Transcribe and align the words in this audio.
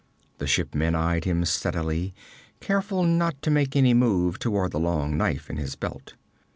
The 0.39 0.47
shipman 0.47 0.95
eyed 0.95 1.25
him 1.25 1.45
steadily, 1.45 2.15
careful 2.59 3.03
not 3.03 3.39
to 3.43 3.51
make 3.51 3.75
any 3.75 3.93
move 3.93 4.39
toward 4.39 4.71
the 4.71 4.79
long 4.79 5.15
knife 5.15 5.47
in 5.47 5.57
his 5.57 5.75
belt. 5.75 6.15